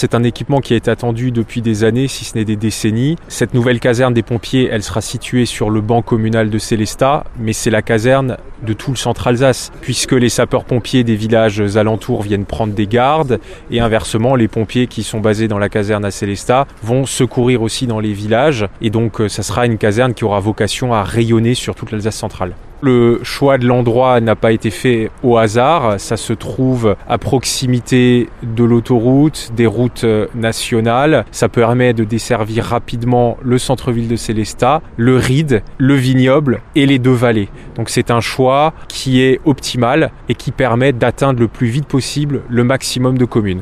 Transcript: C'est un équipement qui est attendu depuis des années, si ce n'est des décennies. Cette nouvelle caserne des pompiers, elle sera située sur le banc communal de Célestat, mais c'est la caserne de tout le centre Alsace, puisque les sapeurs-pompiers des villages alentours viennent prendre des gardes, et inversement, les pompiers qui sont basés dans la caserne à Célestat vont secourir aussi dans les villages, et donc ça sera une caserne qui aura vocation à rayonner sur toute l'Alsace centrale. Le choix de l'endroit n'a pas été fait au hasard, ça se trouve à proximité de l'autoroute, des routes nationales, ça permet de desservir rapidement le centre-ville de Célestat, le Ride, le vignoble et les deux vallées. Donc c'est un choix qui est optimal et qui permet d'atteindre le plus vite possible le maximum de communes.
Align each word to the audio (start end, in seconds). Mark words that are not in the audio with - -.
C'est 0.00 0.14
un 0.14 0.22
équipement 0.22 0.62
qui 0.62 0.72
est 0.72 0.88
attendu 0.88 1.30
depuis 1.30 1.60
des 1.60 1.84
années, 1.84 2.08
si 2.08 2.24
ce 2.24 2.38
n'est 2.38 2.46
des 2.46 2.56
décennies. 2.56 3.16
Cette 3.28 3.52
nouvelle 3.52 3.80
caserne 3.80 4.14
des 4.14 4.22
pompiers, 4.22 4.66
elle 4.72 4.82
sera 4.82 5.02
située 5.02 5.44
sur 5.44 5.68
le 5.68 5.82
banc 5.82 6.00
communal 6.00 6.48
de 6.48 6.56
Célestat, 6.56 7.24
mais 7.38 7.52
c'est 7.52 7.68
la 7.68 7.82
caserne 7.82 8.38
de 8.64 8.72
tout 8.72 8.90
le 8.90 8.96
centre 8.96 9.26
Alsace, 9.26 9.70
puisque 9.80 10.12
les 10.12 10.28
sapeurs-pompiers 10.28 11.04
des 11.04 11.16
villages 11.16 11.76
alentours 11.76 12.22
viennent 12.22 12.44
prendre 12.44 12.74
des 12.74 12.86
gardes, 12.86 13.40
et 13.70 13.80
inversement, 13.80 14.34
les 14.34 14.48
pompiers 14.48 14.86
qui 14.86 15.02
sont 15.02 15.20
basés 15.20 15.48
dans 15.48 15.58
la 15.58 15.68
caserne 15.68 16.04
à 16.04 16.10
Célestat 16.10 16.66
vont 16.82 17.06
secourir 17.06 17.62
aussi 17.62 17.86
dans 17.86 18.00
les 18.00 18.12
villages, 18.12 18.66
et 18.80 18.90
donc 18.90 19.22
ça 19.28 19.42
sera 19.42 19.66
une 19.66 19.78
caserne 19.78 20.14
qui 20.14 20.24
aura 20.24 20.40
vocation 20.40 20.92
à 20.92 21.02
rayonner 21.02 21.54
sur 21.54 21.74
toute 21.74 21.90
l'Alsace 21.92 22.16
centrale. 22.16 22.54
Le 22.82 23.20
choix 23.24 23.58
de 23.58 23.66
l'endroit 23.66 24.22
n'a 24.22 24.36
pas 24.36 24.52
été 24.52 24.70
fait 24.70 25.10
au 25.22 25.36
hasard, 25.36 26.00
ça 26.00 26.16
se 26.16 26.32
trouve 26.32 26.96
à 27.06 27.18
proximité 27.18 28.30
de 28.42 28.64
l'autoroute, 28.64 29.50
des 29.54 29.66
routes 29.66 30.06
nationales, 30.34 31.26
ça 31.30 31.50
permet 31.50 31.92
de 31.92 32.04
desservir 32.04 32.64
rapidement 32.64 33.36
le 33.42 33.58
centre-ville 33.58 34.08
de 34.08 34.16
Célestat, 34.16 34.80
le 34.96 35.18
Ride, 35.18 35.62
le 35.76 35.94
vignoble 35.94 36.62
et 36.74 36.86
les 36.86 36.98
deux 36.98 37.12
vallées. 37.12 37.50
Donc 37.76 37.90
c'est 37.90 38.10
un 38.10 38.22
choix 38.22 38.49
qui 38.88 39.20
est 39.22 39.40
optimal 39.44 40.12
et 40.28 40.34
qui 40.34 40.52
permet 40.52 40.92
d'atteindre 40.92 41.40
le 41.40 41.48
plus 41.48 41.68
vite 41.68 41.86
possible 41.86 42.42
le 42.48 42.64
maximum 42.64 43.18
de 43.18 43.24
communes. 43.24 43.58